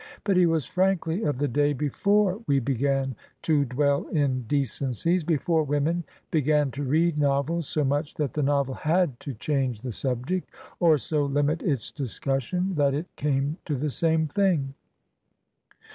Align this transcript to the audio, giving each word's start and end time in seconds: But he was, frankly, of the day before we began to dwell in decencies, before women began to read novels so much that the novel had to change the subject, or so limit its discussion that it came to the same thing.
But 0.23 0.35
he 0.35 0.47
was, 0.47 0.65
frankly, 0.65 1.21
of 1.21 1.37
the 1.37 1.47
day 1.47 1.73
before 1.73 2.41
we 2.47 2.57
began 2.59 3.15
to 3.43 3.65
dwell 3.65 4.07
in 4.07 4.41
decencies, 4.47 5.23
before 5.23 5.61
women 5.61 6.05
began 6.31 6.71
to 6.71 6.81
read 6.83 7.19
novels 7.19 7.67
so 7.67 7.83
much 7.83 8.15
that 8.15 8.33
the 8.33 8.41
novel 8.41 8.73
had 8.73 9.19
to 9.19 9.35
change 9.35 9.81
the 9.81 9.91
subject, 9.91 10.49
or 10.79 10.97
so 10.97 11.23
limit 11.25 11.61
its 11.61 11.91
discussion 11.91 12.73
that 12.77 12.95
it 12.95 13.15
came 13.15 13.57
to 13.65 13.75
the 13.75 13.91
same 13.91 14.25
thing. 14.25 14.73